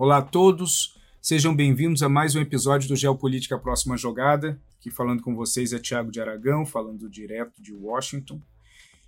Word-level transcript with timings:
Olá 0.00 0.18
a 0.18 0.22
todos, 0.22 0.96
sejam 1.20 1.52
bem-vindos 1.52 2.04
a 2.04 2.08
mais 2.08 2.36
um 2.36 2.40
episódio 2.40 2.88
do 2.88 2.94
Geopolítica 2.94 3.58
Próxima 3.58 3.96
Jogada. 3.96 4.56
Aqui 4.78 4.92
falando 4.92 5.24
com 5.24 5.34
vocês 5.34 5.72
é 5.72 5.78
Tiago 5.80 6.12
de 6.12 6.20
Aragão, 6.20 6.64
falando 6.64 7.10
direto 7.10 7.60
de 7.60 7.74
Washington. 7.74 8.40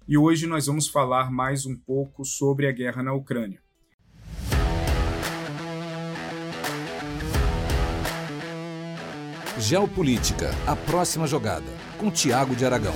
E 0.08 0.18
hoje 0.18 0.48
nós 0.48 0.66
vamos 0.66 0.88
falar 0.88 1.30
mais 1.30 1.64
um 1.64 1.76
pouco 1.76 2.24
sobre 2.24 2.66
a 2.66 2.72
guerra 2.72 3.04
na 3.04 3.12
Ucrânia. 3.12 3.62
Geopolítica, 9.60 10.50
a 10.66 10.74
próxima 10.74 11.28
jogada, 11.28 11.70
com 11.98 12.10
Tiago 12.10 12.56
de 12.56 12.66
Aragão. 12.66 12.94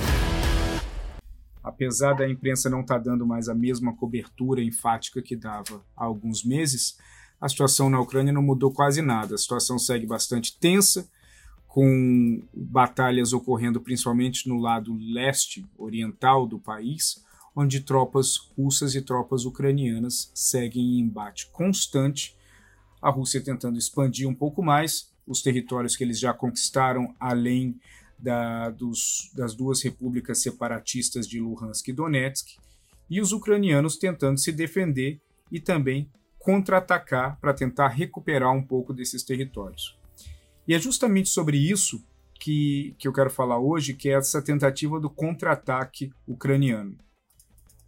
Apesar 1.63 2.11
da 2.11 2.29
imprensa 2.29 2.69
não 2.69 2.81
estar 2.81 2.95
tá 2.95 3.05
dando 3.05 3.25
mais 3.25 3.47
a 3.47 3.55
mesma 3.55 3.95
cobertura 3.95 4.61
enfática 4.61 5.21
que 5.21 5.37
dava 5.37 5.81
há 5.95 6.03
alguns 6.03 6.43
meses, 6.43 6.97
a 7.39 7.49
situação 7.49 7.89
na 7.89 7.99
Ucrânia 7.99 8.33
não 8.33 8.41
mudou 8.41 8.71
quase 8.71 9.01
nada. 9.01 9.35
A 9.35 9.37
situação 9.37 9.77
segue 9.77 10.05
bastante 10.05 10.57
tensa, 10.57 11.07
com 11.67 12.41
batalhas 12.53 13.33
ocorrendo 13.33 13.81
principalmente 13.81 14.47
no 14.47 14.57
lado 14.57 14.97
leste 14.97 15.65
oriental 15.77 16.47
do 16.47 16.57
país, 16.57 17.23
onde 17.55 17.81
tropas 17.81 18.37
russas 18.57 18.95
e 18.95 19.01
tropas 19.01 19.45
ucranianas 19.45 20.31
seguem 20.33 20.83
em 20.83 20.99
embate 20.99 21.47
constante. 21.47 22.35
A 23.01 23.09
Rússia 23.09 23.41
tentando 23.41 23.77
expandir 23.77 24.27
um 24.27 24.33
pouco 24.33 24.63
mais 24.63 25.11
os 25.27 25.41
territórios 25.41 25.95
que 25.95 26.03
eles 26.03 26.19
já 26.19 26.33
conquistaram, 26.33 27.13
além 27.19 27.79
da, 28.17 28.69
dos, 28.69 29.31
das 29.35 29.53
duas 29.53 29.81
repúblicas 29.81 30.41
separatistas 30.41 31.27
de 31.27 31.39
Luhansk 31.39 31.89
e 31.89 31.93
Donetsk, 31.93 32.57
e 33.09 33.19
os 33.21 33.31
ucranianos 33.31 33.97
tentando 33.97 34.39
se 34.39 34.51
defender 34.51 35.19
e 35.51 35.59
também 35.59 36.09
contra-atacar 36.45 37.39
para 37.41 37.55
tentar 37.55 37.87
recuperar 37.87 38.53
um 38.53 38.61
pouco 38.61 38.93
desses 38.93 39.23
territórios. 39.23 39.97
E 40.67 40.75
é 40.75 40.79
justamente 40.79 41.27
sobre 41.27 41.57
isso 41.57 42.05
que, 42.39 42.95
que 42.99 43.07
eu 43.07 43.13
quero 43.13 43.31
falar 43.31 43.57
hoje, 43.57 43.95
que 43.95 44.09
é 44.09 44.13
essa 44.13 44.43
tentativa 44.43 44.99
do 44.99 45.09
contra-ataque 45.09 46.11
ucraniano. 46.27 46.95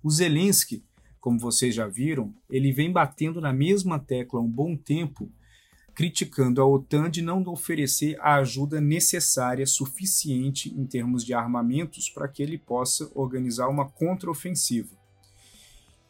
O 0.02 0.10
Zelensky, 0.10 0.84
como 1.20 1.38
vocês 1.38 1.76
já 1.76 1.86
viram, 1.86 2.34
ele 2.50 2.72
vem 2.72 2.92
batendo 2.92 3.40
na 3.40 3.54
mesma 3.54 4.00
tecla 4.00 4.40
há 4.40 4.44
um 4.44 4.50
bom 4.50 4.76
tempo, 4.76 5.32
criticando 5.94 6.60
a 6.60 6.66
OTAN 6.66 7.12
de 7.12 7.22
não 7.22 7.44
oferecer 7.48 8.20
a 8.20 8.38
ajuda 8.38 8.82
necessária, 8.82 9.68
suficiente 9.68 10.74
em 10.76 10.88
termos 10.88 11.24
de 11.24 11.36
armamentos, 11.36 12.10
para 12.10 12.28
que 12.28 12.42
ele 12.42 12.58
possa 12.58 13.08
organizar 13.14 13.68
uma 13.68 13.88
contraofensiva. 13.88 14.98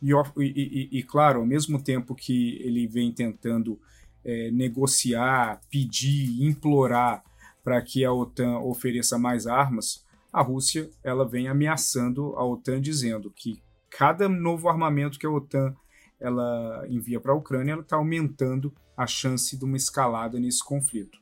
E, 0.02 0.12
e, 0.38 1.00
e, 1.00 1.03
claro, 1.03 1.40
ao 1.40 1.45
mesmo 1.45 1.81
tempo 1.81 2.14
que 2.14 2.62
ele 2.62 2.88
vem 2.88 3.12
tentando 3.12 3.80
é, 4.23 4.52
negociar, 4.52 5.62
pedir, 5.70 6.44
implorar 6.44 7.23
para 7.64 7.81
que 7.81 8.06
a 8.06 8.12
OTAN 8.12 8.59
ofereça 8.59 9.17
mais 9.17 9.48
armas, 9.48 10.06
a 10.31 10.42
Rússia 10.42 10.89
ela 11.04 11.28
vem 11.28 11.48
ameaçando 11.48 12.36
a 12.36 12.45
OTAN 12.45 12.80
dizendo 12.80 13.31
que 13.31 13.62
cada 13.89 14.30
novo 14.30 14.70
armamento 14.70 15.17
que 15.17 15.26
a 15.26 15.31
OTAN 15.31 15.76
ela 16.20 16.86
envia 16.89 17.20
para 17.20 17.32
a 17.32 17.36
Ucrânia 17.36 17.76
está 17.76 17.95
aumentando 17.95 18.73
a 18.95 19.06
chance 19.06 19.58
de 19.58 19.64
uma 19.64 19.78
escalada 19.78 20.39
nesse 20.39 20.64
conflito. 20.64 21.20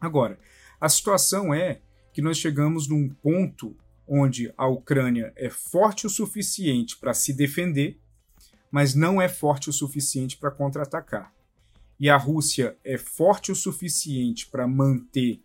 Agora, 0.00 0.38
a 0.80 0.88
situação 0.88 1.52
é 1.52 1.80
que 2.12 2.22
nós 2.22 2.38
chegamos 2.38 2.88
num 2.88 3.08
ponto 3.08 3.76
onde 4.06 4.52
a 4.56 4.66
Ucrânia 4.66 5.32
é 5.36 5.48
forte 5.48 6.06
o 6.06 6.10
suficiente 6.10 6.96
para 6.96 7.14
se 7.14 7.32
defender, 7.32 7.98
mas 8.70 8.94
não 8.94 9.20
é 9.20 9.28
forte 9.28 9.70
o 9.70 9.72
suficiente 9.72 10.36
para 10.36 10.50
contra-atacar. 10.50 11.32
E 11.98 12.10
a 12.10 12.16
Rússia 12.16 12.76
é 12.84 12.98
forte 12.98 13.52
o 13.52 13.54
suficiente 13.54 14.48
para 14.48 14.66
manter 14.66 15.40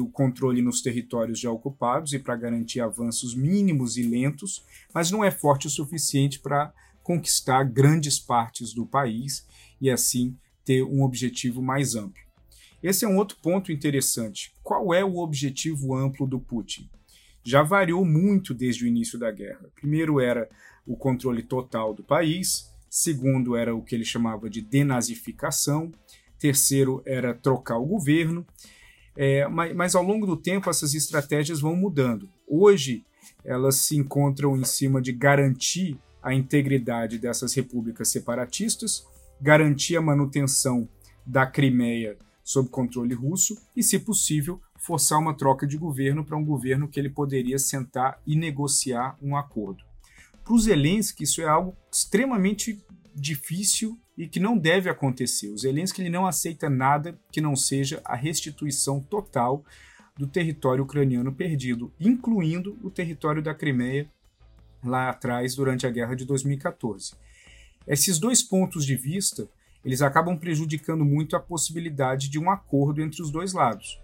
o 0.00 0.08
controle 0.08 0.62
nos 0.62 0.80
territórios 0.80 1.38
já 1.38 1.50
ocupados 1.50 2.12
e 2.12 2.18
para 2.18 2.36
garantir 2.36 2.80
avanços 2.80 3.34
mínimos 3.34 3.96
e 3.96 4.02
lentos, 4.02 4.64
mas 4.92 5.10
não 5.10 5.22
é 5.22 5.30
forte 5.30 5.66
o 5.66 5.70
suficiente 5.70 6.40
para 6.40 6.72
conquistar 7.02 7.64
grandes 7.64 8.18
partes 8.18 8.72
do 8.72 8.86
país 8.86 9.46
e 9.80 9.90
assim 9.90 10.36
ter 10.64 10.82
um 10.82 11.02
objetivo 11.02 11.60
mais 11.60 11.94
amplo. 11.94 12.22
Esse 12.82 13.04
é 13.04 13.08
um 13.08 13.16
outro 13.16 13.36
ponto 13.42 13.70
interessante. 13.70 14.54
Qual 14.62 14.92
é 14.92 15.04
o 15.04 15.18
objetivo 15.18 15.94
amplo 15.94 16.26
do 16.26 16.40
Putin? 16.40 16.88
Já 17.44 17.62
variou 17.62 18.04
muito 18.04 18.54
desde 18.54 18.84
o 18.84 18.88
início 18.88 19.18
da 19.18 19.30
guerra. 19.30 19.68
Primeiro 19.74 20.18
era 20.18 20.48
o 20.86 20.96
controle 20.96 21.42
total 21.42 21.94
do 21.94 22.02
país, 22.02 22.72
segundo 22.88 23.54
era 23.54 23.74
o 23.74 23.82
que 23.82 23.94
ele 23.94 24.04
chamava 24.04 24.48
de 24.48 24.62
denazificação, 24.62 25.92
terceiro 26.38 27.02
era 27.04 27.34
trocar 27.34 27.78
o 27.78 27.86
governo, 27.86 28.46
é, 29.16 29.46
mas, 29.46 29.74
mas 29.74 29.94
ao 29.94 30.02
longo 30.02 30.26
do 30.26 30.36
tempo 30.36 30.68
essas 30.68 30.94
estratégias 30.94 31.60
vão 31.60 31.76
mudando. 31.76 32.28
Hoje 32.48 33.04
elas 33.44 33.76
se 33.76 33.96
encontram 33.96 34.56
em 34.56 34.64
cima 34.64 35.00
de 35.00 35.12
garantir 35.12 35.98
a 36.22 36.34
integridade 36.34 37.18
dessas 37.18 37.52
repúblicas 37.54 38.08
separatistas, 38.08 39.06
garantir 39.40 39.96
a 39.96 40.00
manutenção 40.00 40.88
da 41.26 41.46
Crimeia 41.46 42.16
sob 42.42 42.68
controle 42.68 43.14
russo 43.14 43.56
e, 43.76 43.82
se 43.82 43.98
possível, 43.98 44.60
forçar 44.84 45.18
uma 45.18 45.32
troca 45.32 45.66
de 45.66 45.78
governo 45.78 46.22
para 46.22 46.36
um 46.36 46.44
governo 46.44 46.86
que 46.86 47.00
ele 47.00 47.08
poderia 47.08 47.58
sentar 47.58 48.20
e 48.26 48.36
negociar 48.36 49.16
um 49.22 49.34
acordo. 49.34 49.82
Para 50.44 50.52
o 50.52 50.58
Zelensky, 50.58 51.24
isso 51.24 51.40
é 51.40 51.46
algo 51.46 51.74
extremamente 51.90 52.84
difícil 53.14 53.98
e 54.16 54.28
que 54.28 54.38
não 54.38 54.58
deve 54.58 54.90
acontecer. 54.90 55.48
O 55.48 55.56
Zelensky 55.56 56.02
ele 56.02 56.10
não 56.10 56.26
aceita 56.26 56.68
nada 56.68 57.18
que 57.32 57.40
não 57.40 57.56
seja 57.56 58.02
a 58.04 58.14
restituição 58.14 59.00
total 59.00 59.64
do 60.18 60.26
território 60.26 60.84
ucraniano 60.84 61.32
perdido, 61.32 61.90
incluindo 61.98 62.78
o 62.82 62.90
território 62.90 63.42
da 63.42 63.54
Crimeia 63.54 64.06
lá 64.84 65.08
atrás 65.08 65.54
durante 65.54 65.86
a 65.86 65.90
guerra 65.90 66.14
de 66.14 66.26
2014. 66.26 67.14
Esses 67.86 68.18
dois 68.18 68.42
pontos 68.42 68.84
de 68.84 68.96
vista 68.96 69.48
eles 69.82 70.02
acabam 70.02 70.36
prejudicando 70.36 71.06
muito 71.06 71.36
a 71.36 71.40
possibilidade 71.40 72.28
de 72.28 72.38
um 72.38 72.50
acordo 72.50 73.00
entre 73.00 73.22
os 73.22 73.30
dois 73.30 73.54
lados. 73.54 73.98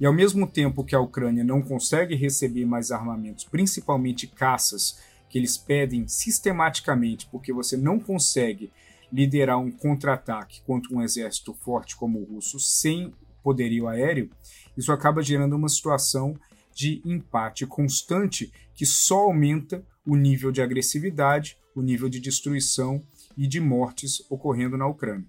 E 0.00 0.06
ao 0.06 0.12
mesmo 0.12 0.46
tempo 0.46 0.84
que 0.84 0.94
a 0.94 1.00
Ucrânia 1.00 1.44
não 1.44 1.62
consegue 1.62 2.14
receber 2.14 2.64
mais 2.64 2.90
armamentos, 2.90 3.44
principalmente 3.44 4.26
caças, 4.26 4.98
que 5.28 5.38
eles 5.38 5.56
pedem 5.56 6.06
sistematicamente, 6.06 7.26
porque 7.30 7.52
você 7.52 7.76
não 7.76 7.98
consegue 7.98 8.70
liderar 9.12 9.58
um 9.58 9.70
contra-ataque 9.70 10.60
contra 10.62 10.94
um 10.94 11.02
exército 11.02 11.54
forte 11.54 11.96
como 11.96 12.20
o 12.20 12.24
russo 12.24 12.58
sem 12.58 13.12
poderio 13.42 13.86
aéreo, 13.86 14.30
isso 14.76 14.90
acaba 14.90 15.22
gerando 15.22 15.54
uma 15.54 15.68
situação 15.68 16.36
de 16.74 17.00
empate 17.04 17.66
constante 17.66 18.52
que 18.74 18.84
só 18.84 19.20
aumenta 19.20 19.84
o 20.04 20.16
nível 20.16 20.50
de 20.50 20.60
agressividade, 20.60 21.56
o 21.74 21.82
nível 21.82 22.08
de 22.08 22.18
destruição 22.18 23.00
e 23.36 23.46
de 23.46 23.60
mortes 23.60 24.24
ocorrendo 24.28 24.76
na 24.76 24.86
Ucrânia. 24.86 25.26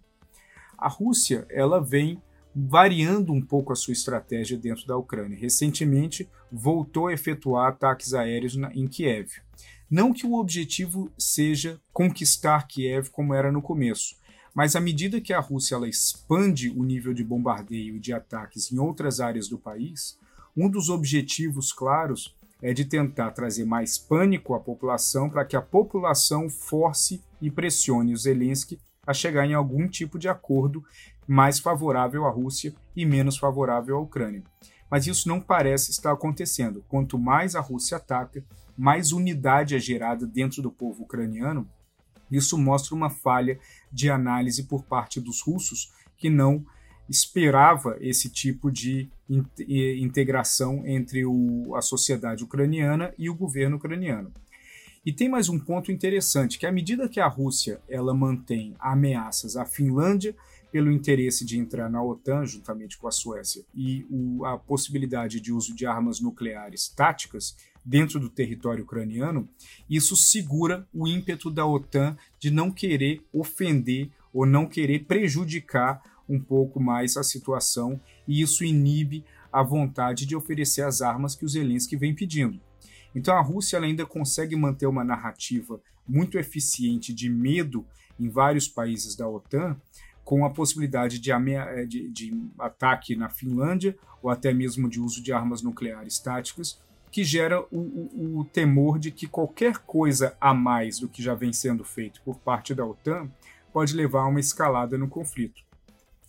A 0.78 0.88
Rússia 0.88 1.46
ela 1.50 1.80
vem 1.80 2.22
variando 2.56 3.34
um 3.34 3.42
pouco 3.42 3.74
a 3.74 3.76
sua 3.76 3.92
estratégia 3.92 4.58
dentro 4.58 4.88
da 4.88 4.96
Ucrânia. 4.96 5.38
Recentemente, 5.38 6.30
voltou 6.50 7.08
a 7.08 7.14
efetuar 7.14 7.68
ataques 7.68 8.14
aéreos 8.14 8.56
na, 8.56 8.74
em 8.74 8.88
Kiev. 8.88 9.30
Não 9.92 10.14
que 10.14 10.26
o 10.26 10.36
objetivo 10.36 11.12
seja 11.18 11.80
conquistar 11.92 12.66
Kiev 12.68 13.10
como 13.10 13.34
era 13.34 13.52
no 13.52 13.62
começo, 13.62 14.16
mas 14.54 14.76
à 14.76 14.80
medida 14.80 15.20
que 15.20 15.34
a 15.34 15.40
Rússia 15.40 15.76
ela 15.76 15.88
expande 15.88 16.70
o 16.70 16.84
nível 16.84 17.14
de 17.14 17.24
bombardeio 17.24 17.98
e 17.98 18.00
de 18.00 18.14
ataques 18.14 18.72
em 18.72 18.80
outras 18.80 19.20
áreas 19.20 19.50
do 19.50 19.58
país, 19.58 20.18
um 20.56 20.70
dos 20.70 20.90
objetivos 20.90 21.74
claros 21.74 22.34
é 22.62 22.74
de 22.74 22.86
tentar 22.86 23.32
trazer 23.32 23.66
mais 23.66 23.98
pânico 23.98 24.54
à 24.54 24.60
população 24.60 25.30
para 25.30 25.44
que 25.44 25.58
a 25.58 25.62
população 25.62 26.50
force 26.50 27.22
e 27.42 27.52
pressione 27.52 28.14
o 28.14 28.18
Zelensky 28.18 28.80
a 29.06 29.14
chegar 29.14 29.46
em 29.46 29.54
algum 29.54 29.88
tipo 29.88 30.18
de 30.18 30.28
acordo 30.28 30.84
mais 31.28 31.60
favorável 31.60 32.26
à 32.26 32.30
Rússia 32.30 32.74
e 32.96 33.06
menos 33.06 33.38
favorável 33.38 33.98
à 33.98 34.00
Ucrânia. 34.00 34.44
Mas 34.90 35.08
isso 35.08 35.28
não 35.28 35.42
parece 35.42 35.92
estar 35.92 36.12
acontecendo. 36.12 36.84
Quanto 36.88 37.18
mais 37.18 37.56
a 37.56 37.60
Rússia 37.60 37.98
ataca, 37.98 38.44
mais 38.78 39.12
unidade 39.12 39.76
é 39.76 39.80
gerada 39.80 40.28
dentro 40.28 40.62
do 40.62 40.72
povo 40.72 41.04
ucraniano. 41.04 41.68
Isso 42.32 42.58
mostra 42.58 42.96
uma 42.96 43.10
falha 43.10 43.60
de 43.92 44.10
análise 44.10 44.64
por 44.64 44.84
parte 44.84 45.20
dos 45.20 45.42
russos 45.42 45.92
que 46.18 46.30
não 46.30 46.66
esperava 47.08 47.98
esse 48.00 48.30
tipo 48.30 48.72
de 48.72 49.10
integração 49.30 50.86
entre 50.86 51.26
o, 51.26 51.76
a 51.76 51.82
sociedade 51.82 52.44
ucraniana 52.44 53.14
e 53.18 53.30
o 53.30 53.36
governo 53.36 53.78
ucraniano. 53.78 54.34
E 55.06 55.14
tem 55.14 55.30
mais 55.30 55.50
um 55.50 55.60
ponto 55.60 55.92
interessante, 55.92 56.58
que 56.58 56.66
à 56.66 56.72
medida 56.72 57.08
que 57.08 57.20
a 57.20 57.28
Rússia 57.28 57.80
ela 57.88 58.12
mantém 58.12 58.74
ameaças 58.80 59.56
à 59.56 59.64
Finlândia 59.64 60.36
pelo 60.72 60.92
interesse 60.92 61.46
de 61.46 61.60
entrar 61.60 61.92
na 61.92 62.04
OTAN 62.04 62.44
juntamente 62.44 62.98
com 62.98 63.08
a 63.08 63.12
Suécia 63.12 63.64
e 63.76 64.04
o, 64.10 64.44
a 64.44 64.58
possibilidade 64.58 65.40
de 65.40 65.54
uso 65.54 65.76
de 65.76 65.86
armas 65.86 66.20
nucleares 66.20 66.90
táticas 66.90 67.56
dentro 67.86 68.20
do 68.20 68.32
território 68.32 68.84
ucraniano, 68.84 69.48
isso 69.88 70.16
segura 70.16 70.88
o 70.92 71.08
ímpeto 71.08 71.52
da 71.52 71.68
OTAN 71.68 72.18
de 72.40 72.50
não 72.50 72.72
querer 72.72 73.22
ofender 73.32 74.10
ou 74.34 74.44
não 74.44 74.66
querer 74.66 75.06
prejudicar 75.06 76.02
um 76.28 76.40
pouco 76.40 76.80
mais 76.80 77.16
a 77.16 77.22
situação 77.22 78.02
e 78.28 78.42
isso 78.42 78.64
inibe 78.64 79.24
a 79.54 79.62
vontade 79.62 80.26
de 80.26 80.36
oferecer 80.36 80.82
as 80.82 81.04
armas 81.04 81.36
que 81.36 81.46
o 81.46 81.48
Zelensky 81.48 81.96
vem 81.96 82.16
pedindo. 82.16 82.60
Então 83.16 83.36
a 83.38 83.42
Rússia 83.42 83.80
ainda 83.80 84.06
consegue 84.06 84.56
manter 84.56 84.86
uma 84.86 85.04
narrativa 85.04 85.82
muito 86.08 86.38
eficiente 86.38 87.14
de 87.14 87.30
medo 87.30 87.86
em 88.20 88.30
vários 88.30 88.68
países 88.68 89.16
da 89.16 89.28
OTAN, 89.28 89.76
com 90.24 90.44
a 90.44 90.50
possibilidade 90.50 91.20
de, 91.20 91.32
eh, 91.32 91.86
de, 91.86 92.10
de, 92.10 92.50
ataque 92.60 93.16
na 93.16 93.30
Finlândia 93.30 93.96
ou 94.22 94.30
até 94.30 94.52
mesmo 94.54 94.90
de 94.90 95.00
uso 95.00 95.22
de 95.22 95.32
armas 95.32 95.62
nucleares 95.62 96.18
táticas, 96.20 96.80
que 97.12 97.24
gera 97.24 97.62
o, 97.72 97.78
o, 97.78 98.40
o, 98.40 98.46
temor 98.46 99.00
de 99.00 99.12
que 99.12 99.28
qualquer 99.28 99.78
coisa 99.78 100.36
a 100.42 100.54
mais 100.54 101.00
do 101.00 101.08
que 101.08 101.22
já 101.22 101.36
vem 101.36 101.54
sendo 101.54 101.84
feito 101.84 102.22
por 102.24 102.40
parte 102.40 102.74
da 102.74 102.86
OTAN 102.86 103.30
pode 103.72 103.96
levar 103.96 104.22
a 104.22 104.28
uma 104.28 104.40
escalada 104.40 104.98
no 104.98 105.08
conflito. 105.08 105.62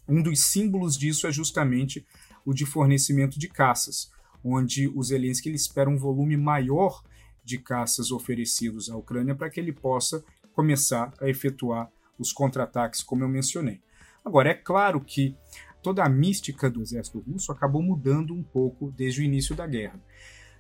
Um 0.06 0.23
dos 0.23 0.44
símbolos 0.44 0.97
disso 0.97 1.27
é 1.27 1.33
justamente 1.33 2.06
o 2.44 2.53
de 2.53 2.65
fornecimento 2.65 3.38
de 3.38 3.49
caças, 3.49 4.12
onde 4.46 4.88
o 4.88 5.02
Zelensky 5.02 5.48
ele 5.48 5.56
espera 5.56 5.90
um 5.90 5.96
volume 5.96 6.37
maior 6.37 7.02
de 7.44 7.58
caças 7.58 8.10
oferecidos 8.10 8.90
à 8.90 8.96
Ucrânia 8.96 9.34
para 9.34 9.50
que 9.50 9.58
ele 9.58 9.72
possa 9.72 10.25
começar 10.52 11.12
a 11.20 11.28
efetuar 11.28 11.90
os 12.19 12.32
contra-ataques, 12.32 13.02
como 13.02 13.22
eu 13.22 13.28
mencionei. 13.28 13.81
Agora, 14.25 14.50
é 14.50 14.54
claro 14.54 15.00
que 15.00 15.37
toda 15.82 16.04
a 16.04 16.08
mística 16.08 16.69
do 16.69 16.82
exército 16.82 17.20
russo 17.20 17.52
acabou 17.52 17.82
mudando 17.82 18.34
um 18.34 18.43
pouco 18.43 18.93
desde 18.96 19.20
o 19.20 19.25
início 19.25 19.54
da 19.54 19.66
guerra. 19.66 20.00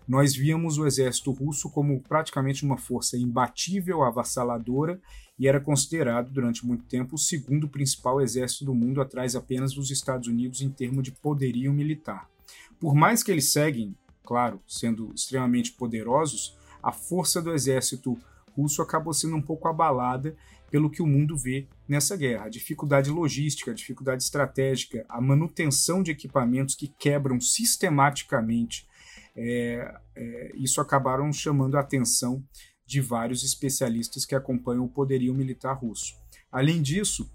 Nós 0.06 0.36
víamos 0.36 0.78
o 0.78 0.86
exército 0.86 1.32
russo 1.32 1.68
como 1.68 2.00
praticamente 2.00 2.64
uma 2.64 2.76
força 2.76 3.16
imbatível, 3.16 4.04
avassaladora, 4.04 5.00
e 5.36 5.48
era 5.48 5.60
considerado 5.60 6.30
durante 6.30 6.64
muito 6.64 6.84
tempo 6.84 7.16
o 7.16 7.18
segundo 7.18 7.68
principal 7.68 8.20
exército 8.20 8.64
do 8.64 8.74
mundo, 8.74 9.00
atrás 9.00 9.34
apenas 9.34 9.74
dos 9.74 9.90
Estados 9.90 10.28
Unidos 10.28 10.60
em 10.60 10.70
termos 10.70 11.02
de 11.02 11.10
poderio 11.10 11.72
militar. 11.72 12.28
Por 12.78 12.94
mais 12.94 13.22
que 13.22 13.30
eles 13.30 13.52
seguem, 13.52 13.96
claro, 14.24 14.60
sendo 14.66 15.12
extremamente 15.14 15.72
poderosos, 15.72 16.56
a 16.82 16.92
força 16.92 17.40
do 17.40 17.52
exército 17.52 18.18
russo 18.52 18.80
acabou 18.82 19.12
sendo 19.12 19.36
um 19.36 19.42
pouco 19.42 19.68
abalada 19.68 20.36
pelo 20.70 20.90
que 20.90 21.02
o 21.02 21.06
mundo 21.06 21.36
vê 21.36 21.66
nessa 21.88 22.16
guerra. 22.16 22.46
A 22.46 22.48
dificuldade 22.48 23.10
logística, 23.10 23.70
a 23.70 23.74
dificuldade 23.74 24.22
estratégica, 24.22 25.04
a 25.08 25.20
manutenção 25.20 26.02
de 26.02 26.10
equipamentos 26.10 26.74
que 26.74 26.88
quebram 26.88 27.40
sistematicamente, 27.40 28.86
é, 29.36 29.94
é, 30.14 30.52
isso 30.54 30.80
acabaram 30.80 31.32
chamando 31.32 31.76
a 31.76 31.80
atenção 31.80 32.42
de 32.86 33.00
vários 33.00 33.44
especialistas 33.44 34.24
que 34.24 34.34
acompanham 34.34 34.84
o 34.84 34.88
poderio 34.88 35.34
militar 35.34 35.74
russo. 35.74 36.14
Além 36.50 36.80
disso, 36.80 37.30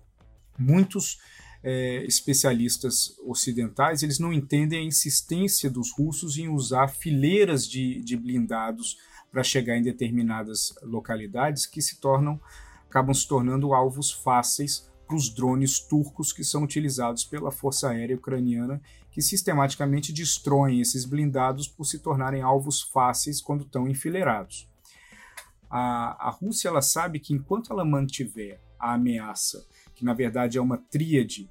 muitos 0.57 1.19
é, 1.63 2.03
especialistas 2.05 3.15
ocidentais 3.25 4.01
eles 4.01 4.19
não 4.19 4.33
entendem 4.33 4.79
a 4.79 4.83
insistência 4.83 5.69
dos 5.69 5.91
russos 5.91 6.37
em 6.37 6.47
usar 6.47 6.87
fileiras 6.87 7.67
de, 7.67 8.01
de 8.01 8.17
blindados 8.17 8.97
para 9.31 9.43
chegar 9.43 9.77
em 9.77 9.83
determinadas 9.83 10.73
localidades 10.81 11.65
que 11.65 11.81
se 11.81 11.99
tornam 11.99 12.39
acabam 12.89 13.13
se 13.13 13.27
tornando 13.27 13.73
alvos 13.73 14.11
fáceis 14.11 14.91
para 15.07 15.15
os 15.17 15.29
drones 15.29 15.79
turcos 15.79 16.31
que 16.31 16.43
são 16.43 16.63
utilizados 16.63 17.25
pela 17.25 17.51
Força 17.51 17.89
Aérea 17.89 18.15
Ucraniana, 18.15 18.81
que 19.11 19.21
sistematicamente 19.21 20.13
destroem 20.13 20.79
esses 20.79 21.03
blindados 21.03 21.67
por 21.67 21.85
se 21.85 21.99
tornarem 21.99 22.41
alvos 22.41 22.81
fáceis 22.81 23.41
quando 23.41 23.63
estão 23.63 23.89
enfileirados. 23.89 24.69
A, 25.69 26.27
a 26.27 26.29
Rússia 26.29 26.69
ela 26.69 26.81
sabe 26.81 27.19
que 27.19 27.33
enquanto 27.33 27.73
ela 27.73 27.83
mantiver 27.83 28.61
a 28.79 28.93
ameaça, 28.93 29.65
que 30.01 30.05
na 30.05 30.15
verdade 30.15 30.57
é 30.57 30.61
uma 30.61 30.79
tríade 30.79 31.47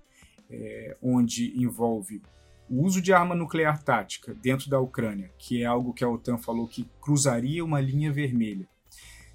é, 0.50 0.96
onde 1.00 1.56
envolve 1.56 2.20
o 2.68 2.84
uso 2.84 3.00
de 3.00 3.12
arma 3.12 3.36
nuclear 3.36 3.80
tática 3.80 4.34
dentro 4.34 4.68
da 4.68 4.80
Ucrânia, 4.80 5.30
que 5.38 5.62
é 5.62 5.66
algo 5.66 5.94
que 5.94 6.02
a 6.02 6.08
OTAN 6.08 6.36
falou 6.36 6.66
que 6.66 6.88
cruzaria 7.00 7.64
uma 7.64 7.80
linha 7.80 8.12
vermelha, 8.12 8.68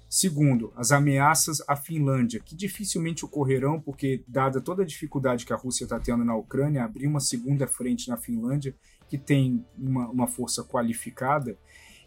Segundo, 0.08 0.72
as 0.76 0.92
ameaças 0.92 1.60
à 1.66 1.74
Finlândia, 1.74 2.40
que 2.40 2.54
dificilmente 2.54 3.24
ocorrerão, 3.24 3.80
porque, 3.80 4.22
dada 4.26 4.60
toda 4.60 4.82
a 4.82 4.86
dificuldade 4.86 5.44
que 5.44 5.52
a 5.52 5.56
Rússia 5.56 5.84
está 5.84 5.98
tendo 5.98 6.24
na 6.24 6.36
Ucrânia, 6.36 6.84
abrir 6.84 7.08
uma 7.08 7.18
segunda 7.18 7.66
frente 7.66 8.08
na 8.08 8.16
Finlândia, 8.16 8.74
que 9.08 9.18
tem 9.18 9.64
uma, 9.76 10.08
uma 10.08 10.26
força 10.28 10.62
qualificada, 10.62 11.58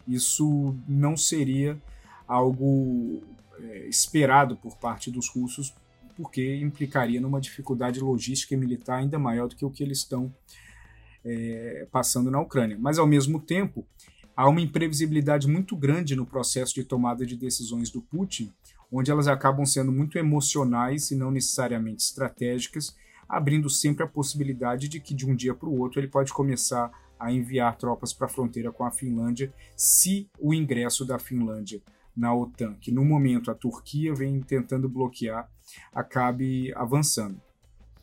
isso 0.08 0.74
não 0.88 1.14
seria 1.14 1.80
algo 2.26 3.22
é, 3.58 3.86
esperado 3.86 4.56
por 4.56 4.78
parte 4.78 5.10
dos 5.10 5.28
russos, 5.28 5.74
porque 6.20 6.56
implicaria 6.56 7.18
numa 7.18 7.40
dificuldade 7.40 7.98
logística 7.98 8.54
e 8.54 8.56
militar 8.58 8.98
ainda 8.98 9.18
maior 9.18 9.48
do 9.48 9.56
que 9.56 9.64
o 9.64 9.70
que 9.70 9.82
eles 9.82 9.98
estão 9.98 10.30
é, 11.24 11.88
passando 11.90 12.30
na 12.30 12.38
Ucrânia. 12.38 12.76
Mas, 12.78 12.98
ao 12.98 13.06
mesmo 13.06 13.40
tempo, 13.40 13.86
há 14.36 14.46
uma 14.46 14.60
imprevisibilidade 14.60 15.48
muito 15.48 15.74
grande 15.74 16.14
no 16.14 16.26
processo 16.26 16.74
de 16.74 16.84
tomada 16.84 17.24
de 17.24 17.36
decisões 17.36 17.90
do 17.90 18.02
Putin, 18.02 18.52
onde 18.92 19.10
elas 19.10 19.28
acabam 19.28 19.64
sendo 19.64 19.90
muito 19.90 20.18
emocionais 20.18 21.10
e 21.10 21.16
não 21.16 21.30
necessariamente 21.30 22.02
estratégicas, 22.02 22.94
abrindo 23.26 23.70
sempre 23.70 24.04
a 24.04 24.06
possibilidade 24.06 24.88
de 24.88 25.00
que 25.00 25.14
de 25.14 25.24
um 25.24 25.34
dia 25.34 25.54
para 25.54 25.70
o 25.70 25.78
outro 25.78 26.00
ele 26.00 26.08
pode 26.08 26.34
começar 26.34 26.90
a 27.18 27.32
enviar 27.32 27.78
tropas 27.78 28.12
para 28.12 28.26
a 28.26 28.30
fronteira 28.30 28.70
com 28.70 28.84
a 28.84 28.90
Finlândia, 28.90 29.54
se 29.74 30.28
o 30.38 30.52
ingresso 30.52 31.02
da 31.02 31.18
Finlândia 31.18 31.80
na 32.14 32.34
OTAN, 32.34 32.74
que 32.74 32.92
no 32.92 33.04
momento 33.04 33.50
a 33.50 33.54
Turquia 33.54 34.14
vem 34.14 34.40
tentando 34.40 34.88
bloquear, 34.88 35.48
acabe 35.92 36.72
avançando. 36.74 37.40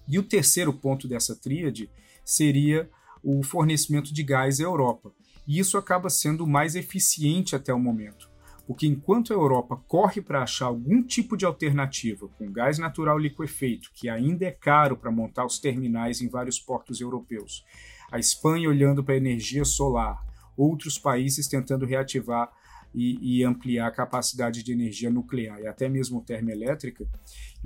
E 0.08 0.18
o 0.18 0.24
terceiro 0.24 0.74
ponto 0.74 1.08
dessa 1.08 1.36
tríade 1.36 1.90
seria 2.24 2.90
o 3.24 3.44
fornecimento 3.44 4.14
de 4.14 4.24
gás 4.24 4.60
à 4.60 4.64
Europa 4.64 5.12
e 5.48 5.60
isso 5.60 5.78
acaba 5.78 6.10
sendo 6.10 6.46
mais 6.46 6.76
eficiente 6.76 7.56
até 7.56 7.74
o 7.74 7.80
momento. 7.80 8.30
Porque 8.68 8.86
enquanto 8.86 9.32
a 9.32 9.36
Europa 9.36 9.78
corre 9.88 10.22
para 10.22 10.44
achar 10.44 10.66
algum 10.66 11.02
tipo 11.02 11.38
de 11.38 11.46
alternativa 11.46 12.28
com 12.38 12.52
gás 12.52 12.78
natural 12.78 13.18
liquefeito, 13.18 13.90
que 13.94 14.10
ainda 14.10 14.46
é 14.46 14.52
caro 14.52 14.98
para 14.98 15.10
montar 15.10 15.46
os 15.46 15.58
terminais 15.58 16.20
em 16.20 16.28
vários 16.28 16.60
portos 16.60 17.00
europeus, 17.00 17.64
a 18.12 18.20
Espanha 18.20 18.68
olhando 18.68 19.02
para 19.02 19.14
a 19.14 19.18
energia 19.18 19.64
solar, 19.64 20.22
outros 20.58 21.00
países 21.00 21.48
tentando 21.48 21.86
reativar 21.86 22.52
e, 22.94 23.40
e, 23.40 23.44
ampliar 23.44 23.88
a 23.88 23.92
capacidade 23.92 24.64
de 24.64 24.72
energia 24.72 25.10
nuclear 25.10 25.60
e 25.60 25.68
até 25.68 25.88
mesmo 25.88 26.22
termoelétrica, 26.22 27.08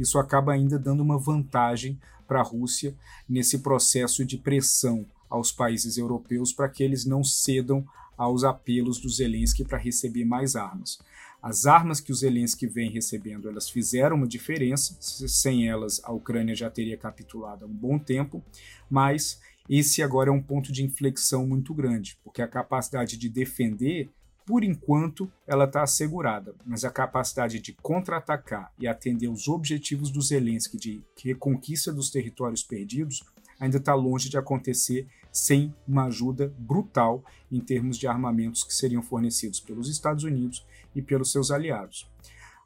isso 0.01 0.17
acaba 0.17 0.53
ainda 0.53 0.79
dando 0.79 1.01
uma 1.01 1.17
vantagem 1.17 1.99
para 2.27 2.39
a 2.39 2.43
Rússia 2.43 2.95
nesse 3.27 3.59
processo 3.59 4.25
de 4.25 4.37
pressão 4.37 5.05
aos 5.29 5.51
países 5.51 5.97
europeus 5.97 6.51
para 6.51 6.69
que 6.69 6.83
eles 6.83 7.05
não 7.05 7.23
cedam 7.23 7.85
aos 8.17 8.43
apelos 8.43 8.99
do 8.99 9.09
Zelensky 9.09 9.63
para 9.63 9.77
receber 9.77 10.25
mais 10.25 10.55
armas. 10.55 10.99
As 11.41 11.65
armas 11.65 11.99
que 11.99 12.11
o 12.11 12.15
Zelensky 12.15 12.67
vem 12.67 12.91
recebendo, 12.91 13.49
elas 13.49 13.69
fizeram 13.69 14.15
uma 14.15 14.27
diferença, 14.27 14.95
sem 14.99 15.67
elas 15.67 15.99
a 16.03 16.11
Ucrânia 16.11 16.53
já 16.53 16.69
teria 16.69 16.95
capitulado 16.95 17.65
há 17.65 17.67
um 17.67 17.73
bom 17.73 17.97
tempo, 17.97 18.43
mas 18.89 19.39
esse 19.67 20.03
agora 20.03 20.29
é 20.29 20.33
um 20.33 20.41
ponto 20.41 20.71
de 20.71 20.83
inflexão 20.83 21.47
muito 21.47 21.73
grande, 21.73 22.17
porque 22.23 22.41
a 22.41 22.47
capacidade 22.47 23.17
de 23.17 23.27
defender, 23.27 24.09
por 24.45 24.63
enquanto, 24.63 25.31
ela 25.45 25.65
está 25.65 25.83
assegurada, 25.83 26.55
mas 26.65 26.83
a 26.83 26.89
capacidade 26.89 27.59
de 27.59 27.73
contra-atacar 27.73 28.71
e 28.79 28.87
atender 28.87 29.27
os 29.27 29.47
objetivos 29.47 30.09
do 30.09 30.21
Zelensky 30.21 30.77
de 30.77 31.03
reconquista 31.23 31.93
dos 31.93 32.09
territórios 32.09 32.63
perdidos 32.63 33.23
ainda 33.59 33.77
está 33.77 33.93
longe 33.93 34.29
de 34.29 34.37
acontecer 34.37 35.07
sem 35.31 35.73
uma 35.87 36.05
ajuda 36.05 36.53
brutal 36.57 37.23
em 37.51 37.59
termos 37.59 37.97
de 37.97 38.07
armamentos 38.07 38.63
que 38.63 38.73
seriam 38.73 39.01
fornecidos 39.01 39.59
pelos 39.59 39.87
Estados 39.87 40.23
Unidos 40.23 40.65
e 40.95 41.01
pelos 41.01 41.31
seus 41.31 41.51
aliados. 41.51 42.09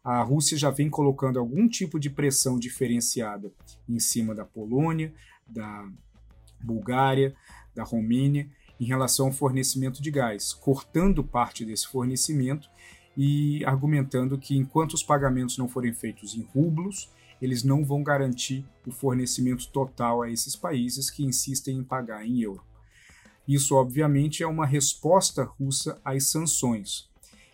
A 0.04 0.22
Rússia 0.22 0.58
já 0.58 0.70
vem 0.70 0.90
colocando 0.90 1.40
algum 1.40 1.68
tipo 1.68 2.00
de 2.00 2.10
pressão 2.10 2.58
diferenciada 2.58 3.52
em 3.90 4.00
cima 4.00 4.34
da 4.34 4.46
Polônia, 4.46 5.14
da 5.48 5.88
Bulgária, 6.64 7.36
da 7.76 7.84
Romênia, 7.84 8.50
em 8.80 8.86
relação 8.86 9.28
ao 9.28 9.32
fornecimento 9.32 10.02
de 10.02 10.12
gás, 10.12 10.54
cortando 10.54 11.24
parte 11.24 11.64
desse 11.64 11.88
fornecimento 11.88 12.70
e 13.16 13.64
argumentando 13.66 14.38
que 14.38 14.58
enquanto 14.58 14.94
os 14.94 15.04
pagamentos 15.04 15.58
não 15.58 15.68
forem 15.68 15.94
feitos 15.94 16.36
em 16.36 16.42
rublos, 16.42 17.10
eles 17.42 17.64
não 17.64 17.86
vão 17.86 18.04
garantir 18.04 18.66
o 18.86 18.92
fornecimento 18.92 19.70
total 19.70 20.22
a 20.22 20.30
esses 20.30 20.56
países 20.56 21.10
que 21.10 21.24
insistem 21.24 21.78
em 21.78 21.84
pagar 21.84 22.26
em 22.26 22.42
euro. 22.42 22.64
Isso, 23.48 23.76
obviamente, 23.76 24.42
é 24.42 24.48
uma 24.48 24.66
resposta 24.66 25.44
russa 25.44 26.00
às 26.04 26.30
sanções. 26.30 27.08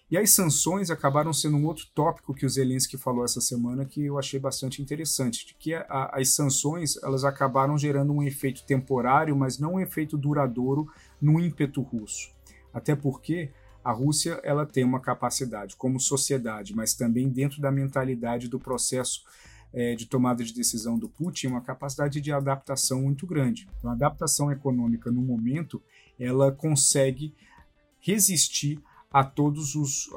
E 0.10 0.18
as 0.18 0.32
sanções 0.32 0.90
acabaram 0.90 1.32
sendo 1.32 1.56
um 1.56 1.66
outro 1.66 1.88
tópico 1.96 2.34
que 2.34 2.46
o 2.46 2.50
Zelensky 2.50 2.98
falou 2.98 3.24
essa 3.24 3.40
semana 3.40 3.86
que 3.86 4.06
eu 4.06 4.20
achei 4.20 4.38
bastante 4.38 4.82
interessante, 4.82 5.48
de 5.48 5.54
que 5.54 5.74
a, 5.74 6.12
as 6.14 6.34
sanções 6.34 7.02
elas 7.02 7.24
acabaram 7.24 7.78
gerando 7.78 8.12
um 8.12 8.22
efeito 8.22 8.66
temporário, 8.66 9.36
mas 9.36 9.58
não 9.58 9.76
um 9.76 9.80
efeito 9.80 10.18
duradouro 10.18 10.86
no 11.22 11.40
ímpeto 11.40 11.82
russo. 11.82 12.32
Até 12.74 12.96
porque 12.96 13.50
a 13.84 13.92
Rússia 13.92 14.40
ela 14.44 14.66
tem 14.66 14.84
uma 14.84 15.00
capacidade 15.00 15.76
como 15.76 16.00
sociedade, 16.00 16.76
mas 16.76 16.94
também 16.94 17.30
dentro 17.30 17.62
da 17.62 17.72
mentalidade 17.72 18.48
do 18.48 18.60
processo 18.60 19.24
é, 19.74 19.96
de 19.96 20.06
tomada 20.06 20.44
de 20.44 20.54
decisão 20.54 20.98
do 20.98 21.10
Putin 21.10 21.48
uma 21.48 21.62
capacidade 21.62 22.20
de 22.20 22.32
adaptação 22.32 23.04
muito 23.04 23.26
grande. 23.26 23.68
Então, 23.78 23.90
a 23.90 23.94
adaptação 23.94 24.52
econômica, 24.52 25.12
no 25.12 25.22
momento, 25.22 25.82
ela 26.20 26.52
consegue 26.52 27.34
resistir 28.00 28.80
a 29.12 29.24
todos 29.24 29.76
os, 29.76 30.10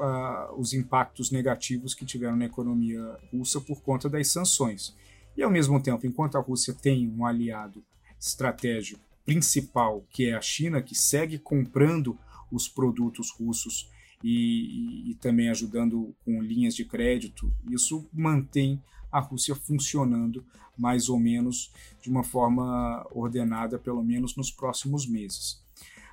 os 0.57 0.73
impactos 0.73 1.29
negativos 1.29 1.93
que 1.93 2.05
tiveram 2.05 2.37
na 2.37 2.45
economia 2.45 3.17
russa 3.31 3.59
por 3.59 3.81
conta 3.81 4.09
das 4.09 4.29
sanções. 4.29 4.95
E, 5.35 5.43
ao 5.43 5.51
mesmo 5.51 5.81
tempo, 5.81 6.07
enquanto 6.07 6.37
a 6.37 6.41
Rússia 6.41 6.73
tem 6.73 7.09
um 7.09 7.25
aliado 7.25 7.83
estratégico 8.17 9.01
principal, 9.25 10.05
que 10.09 10.29
é 10.29 10.35
a 10.35 10.41
China, 10.41 10.81
que 10.81 10.95
segue 10.95 11.39
comprando 11.39 12.17
os 12.51 12.67
produtos 12.67 13.31
russos 13.31 13.89
e, 14.23 15.11
e, 15.11 15.15
também 15.15 15.49
ajudando 15.49 16.15
com 16.23 16.41
linhas 16.41 16.75
de 16.75 16.85
crédito, 16.85 17.51
isso 17.69 18.07
mantém 18.13 18.81
a 19.11 19.19
Rússia 19.19 19.55
funcionando 19.55 20.45
mais 20.77 21.09
ou 21.09 21.19
menos 21.19 21.71
de 22.01 22.09
uma 22.09 22.23
forma 22.23 23.07
ordenada, 23.11 23.79
pelo 23.79 24.03
menos 24.03 24.35
nos 24.35 24.51
próximos 24.51 25.07
meses. 25.07 25.63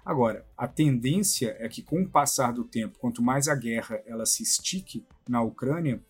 Agora, 0.04 0.44
a 0.56 0.66
tendência 0.66 1.56
é 1.58 1.68
que 1.68 1.82
com 1.82 2.02
o 2.02 2.08
passar 2.08 2.52
do 2.52 2.64
tempo, 2.64 2.98
quanto 2.98 3.22
mais 3.22 3.48
a 3.48 3.54
guerra 3.54 4.02
ela 4.04 4.26
se 4.26 4.42
estique 4.42 5.04
na 5.28 5.40
Ucrânia, 5.42 6.02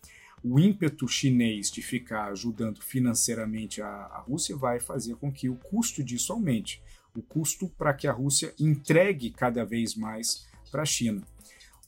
o 0.43 0.59
ímpeto 0.59 1.07
chinês 1.07 1.71
de 1.71 1.81
ficar 1.81 2.31
ajudando 2.31 2.81
financeiramente 2.81 3.81
a, 3.81 3.87
a 3.87 4.19
Rússia 4.19 4.57
vai 4.57 4.79
fazer 4.79 5.15
com 5.15 5.31
que 5.31 5.47
o 5.47 5.55
custo 5.55 6.03
disso 6.03 6.33
aumente. 6.33 6.82
O 7.15 7.21
custo 7.21 7.69
para 7.77 7.93
que 7.93 8.07
a 8.07 8.11
Rússia 8.11 8.53
entregue 8.59 9.31
cada 9.31 9.63
vez 9.63 9.95
mais 9.95 10.47
para 10.71 10.81
a 10.81 10.85
China. 10.85 11.21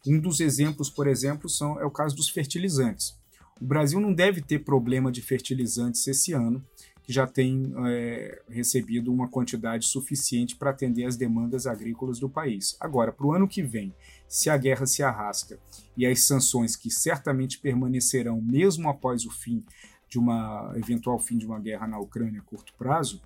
Um 0.05 0.19
dos 0.19 0.39
exemplos, 0.39 0.89
por 0.89 1.07
exemplo, 1.07 1.49
são, 1.49 1.79
é 1.79 1.85
o 1.85 1.91
caso 1.91 2.15
dos 2.15 2.29
fertilizantes. 2.29 3.17
O 3.59 3.65
Brasil 3.65 3.99
não 3.99 4.13
deve 4.13 4.41
ter 4.41 4.59
problema 4.59 5.11
de 5.11 5.21
fertilizantes 5.21 6.05
esse 6.07 6.33
ano, 6.33 6.63
que 7.05 7.13
já 7.13 7.27
tem 7.27 7.71
é, 7.87 8.41
recebido 8.49 9.13
uma 9.13 9.27
quantidade 9.27 9.85
suficiente 9.85 10.55
para 10.55 10.71
atender 10.71 11.05
as 11.05 11.15
demandas 11.15 11.67
agrícolas 11.67 12.19
do 12.19 12.27
país. 12.27 12.75
Agora, 12.79 13.11
para 13.11 13.27
o 13.27 13.31
ano 13.31 13.47
que 13.47 13.61
vem, 13.61 13.93
se 14.27 14.49
a 14.49 14.57
guerra 14.57 14.87
se 14.87 15.03
arrasta 15.03 15.59
e 15.95 16.05
as 16.05 16.21
sanções 16.21 16.75
que 16.75 16.89
certamente 16.89 17.59
permanecerão 17.59 18.41
mesmo 18.41 18.89
após 18.89 19.23
o 19.25 19.31
fim 19.31 19.63
de 20.09 20.17
uma 20.17 20.73
eventual 20.75 21.19
fim 21.19 21.37
de 21.37 21.45
uma 21.45 21.59
guerra 21.59 21.87
na 21.87 21.99
Ucrânia 21.99 22.41
a 22.41 22.43
curto 22.43 22.73
prazo, 22.75 23.21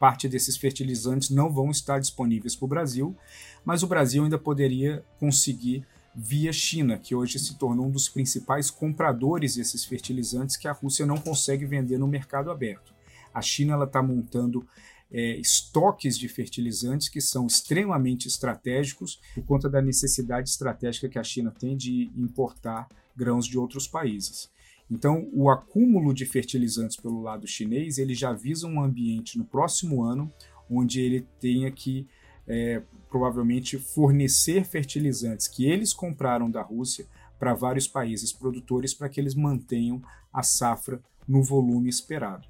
parte 0.00 0.26
desses 0.26 0.56
fertilizantes 0.56 1.28
não 1.28 1.52
vão 1.52 1.70
estar 1.70 1.98
disponíveis 1.98 2.56
para 2.56 2.64
o 2.64 2.68
Brasil, 2.68 3.14
mas 3.62 3.82
o 3.82 3.86
Brasil 3.86 4.24
ainda 4.24 4.38
poderia 4.38 5.04
conseguir 5.18 5.86
via 6.14 6.52
China, 6.54 6.98
que 6.98 7.14
hoje 7.14 7.38
se 7.38 7.58
tornou 7.58 7.86
um 7.86 7.90
dos 7.90 8.08
principais 8.08 8.70
compradores 8.70 9.56
desses 9.56 9.84
fertilizantes 9.84 10.56
que 10.56 10.66
a 10.66 10.72
Rússia 10.72 11.04
não 11.04 11.18
consegue 11.18 11.66
vender 11.66 11.98
no 11.98 12.08
mercado 12.08 12.50
aberto. 12.50 12.94
A 13.32 13.42
China 13.42 13.84
está 13.84 14.02
montando 14.02 14.66
é, 15.12 15.36
estoques 15.36 16.18
de 16.18 16.28
fertilizantes 16.28 17.10
que 17.10 17.20
são 17.20 17.46
extremamente 17.46 18.26
estratégicos 18.26 19.20
por 19.34 19.44
conta 19.44 19.68
da 19.68 19.82
necessidade 19.82 20.48
estratégica 20.48 21.10
que 21.10 21.18
a 21.18 21.22
China 21.22 21.50
tem 21.50 21.76
de 21.76 22.10
importar 22.16 22.88
grãos 23.14 23.46
de 23.46 23.58
outros 23.58 23.86
países. 23.86 24.50
Então, 24.90 25.28
o 25.32 25.48
acúmulo 25.48 26.12
de 26.12 26.26
fertilizantes 26.26 26.96
pelo 26.96 27.22
lado 27.22 27.46
chinês 27.46 27.98
ele 27.98 28.14
já 28.14 28.32
visa 28.32 28.66
um 28.66 28.82
ambiente 28.82 29.38
no 29.38 29.44
próximo 29.44 30.02
ano 30.02 30.32
onde 30.68 31.00
ele 31.00 31.26
tenha 31.38 31.70
que 31.70 32.06
é, 32.46 32.82
provavelmente 33.08 33.78
fornecer 33.78 34.64
fertilizantes 34.64 35.46
que 35.46 35.64
eles 35.64 35.92
compraram 35.92 36.50
da 36.50 36.62
Rússia 36.62 37.06
para 37.38 37.54
vários 37.54 37.86
países 37.86 38.32
produtores 38.32 38.92
para 38.92 39.08
que 39.08 39.20
eles 39.20 39.34
mantenham 39.34 40.02
a 40.32 40.42
safra 40.42 41.00
no 41.26 41.42
volume 41.42 41.88
esperado. 41.88 42.46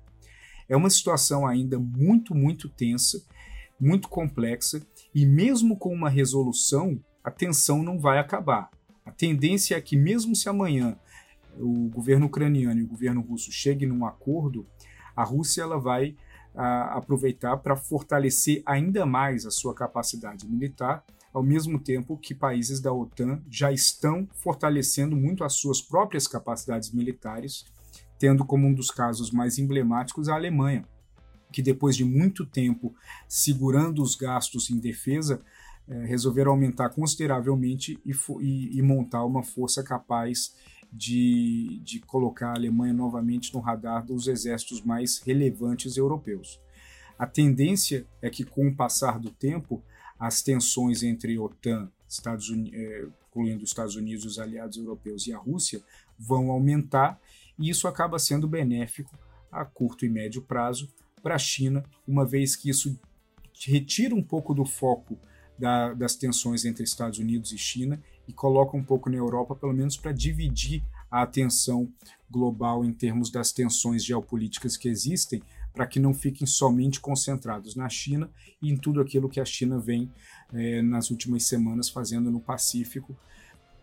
É 0.69 0.77
uma 0.77 0.89
situação 0.89 1.47
ainda 1.47 1.79
muito, 1.79 2.35
muito 2.35 2.69
tensa, 2.69 3.23
muito 3.79 4.09
complexa 4.09 4.83
e 5.15 5.27
mesmo 5.27 5.77
com 5.77 5.93
uma 5.93 6.09
resolução, 6.09 6.99
a 7.23 7.31
tensão 7.31 7.83
não 7.83 7.99
vai 7.99 8.19
acabar. 8.19 8.71
A 9.05 9.11
tendência 9.11 9.75
é 9.75 9.81
que 9.81 9.97
mesmo 9.97 10.35
se 10.35 10.49
amanhã 10.49 10.97
o 11.59 11.88
governo 11.88 12.26
ucraniano 12.26 12.80
e 12.80 12.85
o 12.85 12.88
governo 12.88 13.21
russo 13.21 13.50
cheguem 13.50 13.88
num 13.88 14.04
acordo, 14.04 14.66
a 15.14 15.25
Rússia 15.25 15.62
ela 15.62 15.78
vai 15.78 16.16
a 16.54 16.97
aproveitar 16.97 17.57
para 17.59 17.76
fortalecer 17.76 18.62
ainda 18.66 19.07
mais 19.07 19.47
a 19.47 19.50
sua 19.50 19.75
capacidade 19.75 20.49
militar, 20.49 21.04
ao 21.33 21.42
mesmo 21.42 21.78
tempo 21.78 22.16
que 22.16 22.35
países 22.35 22.80
da 22.80 22.92
OTAN 22.92 23.40
já 23.49 23.71
estão 23.71 24.28
fortalecendo 24.35 25.16
muito 25.16 25.45
as 25.45 25.54
suas 25.54 25.80
próprias 25.80 26.26
capacidades 26.26 26.90
militares, 26.90 27.64
tendo 28.19 28.45
como 28.45 28.66
um 28.66 28.75
dos 28.75 28.90
casos 28.90 29.30
mais 29.30 29.59
emblemáticos 29.59 30.28
a 30.28 30.35
Alemanha, 30.35 30.85
que 31.52 31.62
depois 31.62 31.97
de 31.97 32.04
muito 32.04 32.45
tempo 32.45 32.95
segurando 33.28 34.02
os 34.02 34.16
gastos 34.16 34.71
em 34.71 34.78
defesa, 34.78 35.40
eh, 35.88 36.04
resolveram 36.04 36.52
aumentar 36.52 36.90
consideravelmente 36.90 37.99
e, 38.04 38.12
e, 38.40 38.78
e 38.78 38.83
montar 38.83 39.25
uma 39.25 39.42
força 39.42 39.83
capaz 39.83 40.54
de, 40.93 41.81
de 41.85 42.01
colocar 42.01 42.51
a 42.51 42.55
Alemanha 42.55 42.93
novamente 42.93 43.55
no 43.55 43.61
radar 43.61 44.05
dos 44.05 44.27
exércitos 44.27 44.83
mais 44.83 45.19
relevantes 45.19 45.97
europeus. 45.97 46.61
A 47.19 47.27
tendência 47.27 48.07
é 48.21 48.31
que, 48.31 48.45
com 48.45 48.69
o 48.69 48.75
passar 48.75 49.19
do 49.19 49.31
tempo, 49.31 49.83
as 50.19 50.43
tensões 50.43 51.03
entre 51.03 51.39
OTAN, 51.39 51.91
Estados 52.09 52.49
Unidos, 52.49 52.79
é, 52.79 53.07
incluindo 53.29 53.63
os 53.63 53.71
Estados 53.71 53.95
Unidos, 53.95 54.25
os 54.25 54.39
aliados 54.39 54.77
europeus 54.77 55.27
e 55.27 55.33
a 55.33 55.39
Rússia, 55.39 55.83
vão 56.19 56.51
aumentar, 56.51 57.21
e 57.59 57.71
isso 57.71 57.87
acaba 57.87 58.19
sendo 58.19 58.49
benéfico 58.49 59.17
a 59.51 59.65
curto 59.65 60.05
e 60.05 60.09
médio 60.09 60.43
prazo 60.43 60.89
para 61.23 61.35
a 61.35 61.39
China, 61.39 61.85
uma 62.07 62.25
vez 62.25 62.57
que 62.57 62.71
isso 62.71 62.99
retira 63.67 64.15
um 64.15 64.23
pouco 64.23 64.55
do 64.55 64.65
foco 64.65 65.19
da, 65.59 65.93
das 65.93 66.17
tensões 66.17 66.65
entre 66.65 66.83
Estados 66.85 67.19
Unidos 67.19 67.53
e 67.53 67.59
China 67.59 68.03
e 68.29 68.33
coloca 68.33 68.77
um 68.77 68.83
pouco 68.83 69.11
na 69.11 69.17
Europa, 69.17 69.55
pelo 69.55 69.73
menos 69.73 69.97
para 69.97 70.12
dividir 70.12 70.83
a 71.11 71.23
atenção 71.23 71.89
global 72.31 72.85
em 72.85 72.93
termos 72.93 73.31
das 73.31 73.53
tensões 73.53 74.05
geopolíticas 74.05 74.77
que 74.77 74.89
existem, 74.89 75.43
para 75.73 75.87
que 75.87 75.99
não 75.99 76.15
fiquem 76.15 76.47
somente 76.47 77.00
concentrados 77.00 77.75
na 77.75 77.89
China 77.89 78.31
e 78.61 78.71
em 78.71 78.77
tudo 78.77 79.00
aquilo 79.00 79.29
que 79.29 79.41
a 79.41 79.45
China 79.45 79.79
vem 79.79 80.11
eh, 80.53 80.83
nas 80.83 81.11
últimas 81.11 81.45
semanas 81.45 81.89
fazendo 81.89 82.31
no 82.31 82.41
Pacífico, 82.41 83.17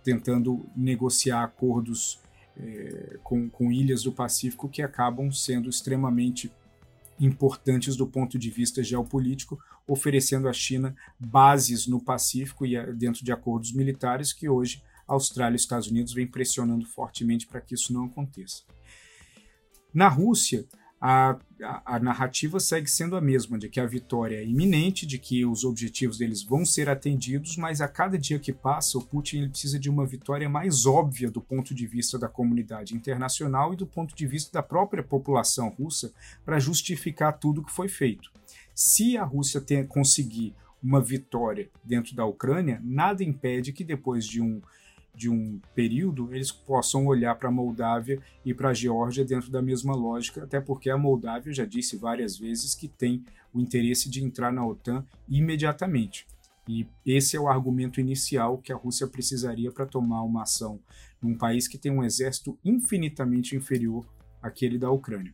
tentando 0.04 0.66
negociar 0.76 1.44
acordos 1.44 2.20
eh, 2.58 3.18
com, 3.24 3.50
com 3.50 3.72
ilhas 3.72 4.04
do 4.04 4.12
Pacífico 4.12 4.70
que 4.70 4.82
acabam 4.82 5.32
sendo 5.32 5.70
extremamente 5.70 6.52
importantes 7.20 7.96
do 7.96 8.08
ponto 8.08 8.38
de 8.38 8.50
vista 8.50 8.84
geopolítico, 8.84 9.60
oferecendo 9.88 10.48
à 10.48 10.54
China 10.54 10.96
bases 11.20 11.88
no 11.88 12.00
Pacífico 12.00 12.66
e 12.66 12.76
eh, 12.76 12.94
dentro 12.94 13.24
de 13.24 13.32
acordos 13.32 13.72
militares 13.74 14.34
que 14.34 14.50
hoje 14.50 14.84
a 15.08 15.14
Austrália 15.14 15.56
e 15.56 15.58
os 15.58 15.62
Estados 15.62 15.88
Unidos 15.88 16.14
vêm 16.14 16.28
pressionando 16.28 16.86
fortemente 16.86 17.48
para 17.48 17.62
que 17.62 17.74
isso 17.74 17.94
não 17.94 18.06
aconteça. 18.06 18.64
Na 19.94 20.10
Rússia, 20.10 20.66
a, 21.00 21.38
a, 21.62 21.96
a, 21.96 22.00
narrativa 22.00 22.60
segue 22.60 22.90
sendo 22.90 23.16
a 23.16 23.22
mesma, 23.22 23.58
de 23.58 23.70
que 23.70 23.80
a 23.80 23.86
vitória 23.86 24.38
é 24.38 24.46
iminente, 24.46 25.06
de 25.06 25.20
que 25.20 25.46
os 25.46 25.64
objetivos 25.64 26.18
deles 26.18 26.42
vão 26.42 26.66
ser 26.66 26.90
atendidos, 26.90 27.56
mas 27.56 27.82
a 27.82 27.88
cada 27.88 28.18
dia 28.18 28.40
que 28.40 28.52
passa, 28.52 28.98
o 28.98 29.06
Putin 29.06 29.48
precisa 29.50 29.80
de 29.80 29.90
uma 29.90 30.06
vitória 30.06 30.50
mais 30.50 30.86
óbvia 30.86 31.30
do 31.30 31.40
ponto 31.40 31.76
de 31.76 31.86
vista 31.86 32.18
da 32.18 32.28
comunidade 32.28 32.96
internacional 32.96 33.74
e 33.74 33.78
do 33.78 33.86
ponto 33.86 34.16
de 34.16 34.26
vista 34.26 34.52
da 34.52 34.64
própria 34.64 35.04
população 35.04 35.70
russa 35.70 36.12
para 36.44 36.60
justificar 36.60 37.38
tudo 37.38 37.64
que 37.64 37.72
foi 37.72 37.88
feito. 37.88 38.32
Se 38.74 39.18
a 39.18 39.24
Rússia 39.24 39.62
conseguir 39.88 40.56
uma 40.82 41.02
vitória 41.02 41.70
dentro 41.84 42.16
da 42.16 42.26
Ucrânia, 42.26 42.82
nada 42.84 43.24
impede 43.24 43.72
que 43.74 43.84
depois 43.84 44.26
de 44.26 44.42
um 44.42 44.62
de 45.18 45.32
um 45.32 45.60
período, 45.74 46.32
eles 46.32 46.52
possam 46.52 47.08
olhar 47.08 47.34
para 47.34 47.50
a 47.50 47.52
Moldávia 47.52 48.22
e 48.46 48.54
para 48.54 48.70
a 48.70 48.74
Geórgia 48.74 49.26
dentro 49.26 49.50
da 49.50 49.64
mesma 49.64 49.96
lógica, 49.96 50.44
até 50.44 50.62
porque 50.62 50.92
a 50.92 50.98
Moldávia 50.98 51.52
já 51.52 51.66
disse 51.66 51.98
várias 51.98 52.38
vezes 52.38 52.76
que 52.76 52.88
tem 52.88 53.26
o 53.52 53.60
interesse 53.60 54.12
de 54.12 54.24
entrar 54.24 54.54
na 54.54 54.64
OTAN 54.64 55.04
imediatamente. 55.28 56.28
E 56.68 56.86
esse 57.04 57.36
é 57.36 57.40
o 57.40 57.48
argumento 57.48 58.00
inicial 58.00 58.60
que 58.60 58.72
a 58.72 58.76
Rússia 58.76 59.08
precisaria 59.08 59.72
para 59.72 59.88
tomar 59.88 60.22
uma 60.22 60.44
ação 60.44 60.80
num 61.20 61.36
país 61.36 61.68
que 61.68 61.80
tem 61.80 61.92
um 61.92 62.04
exército 62.04 62.56
infinitamente 62.64 63.56
inferior 63.56 64.06
àquele 64.40 64.78
da 64.78 64.92
Ucrânia. 64.92 65.34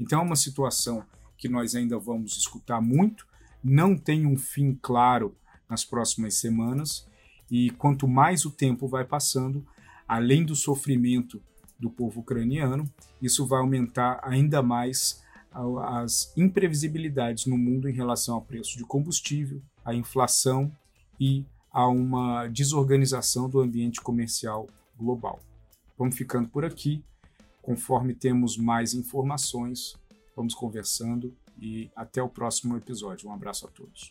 Então 0.00 0.18
é 0.18 0.24
uma 0.24 0.34
situação 0.34 1.04
que 1.38 1.48
nós 1.48 1.76
ainda 1.76 1.96
vamos 1.96 2.36
escutar 2.36 2.80
muito, 2.80 3.24
não 3.62 3.96
tem 3.96 4.26
um 4.26 4.36
fim 4.36 4.76
claro 4.82 5.36
nas 5.68 5.84
próximas 5.84 6.34
semanas 6.34 7.06
e 7.52 7.68
quanto 7.72 8.08
mais 8.08 8.46
o 8.46 8.50
tempo 8.50 8.88
vai 8.88 9.04
passando, 9.04 9.62
além 10.08 10.42
do 10.42 10.56
sofrimento 10.56 11.38
do 11.78 11.90
povo 11.90 12.20
ucraniano, 12.20 12.90
isso 13.20 13.46
vai 13.46 13.60
aumentar 13.60 14.18
ainda 14.22 14.62
mais 14.62 15.22
as 15.84 16.32
imprevisibilidades 16.34 17.44
no 17.44 17.58
mundo 17.58 17.90
em 17.90 17.92
relação 17.92 18.36
ao 18.36 18.40
preço 18.40 18.78
de 18.78 18.84
combustível, 18.84 19.60
à 19.84 19.94
inflação 19.94 20.72
e 21.20 21.44
a 21.70 21.86
uma 21.86 22.48
desorganização 22.48 23.50
do 23.50 23.60
ambiente 23.60 24.00
comercial 24.00 24.66
global. 24.98 25.38
Vamos 25.98 26.16
ficando 26.16 26.48
por 26.48 26.64
aqui. 26.64 27.04
Conforme 27.60 28.14
temos 28.14 28.56
mais 28.56 28.94
informações, 28.94 29.94
vamos 30.34 30.54
conversando 30.54 31.36
e 31.60 31.90
até 31.94 32.22
o 32.22 32.30
próximo 32.30 32.78
episódio. 32.78 33.28
Um 33.28 33.32
abraço 33.32 33.66
a 33.66 33.70
todos. 33.70 34.10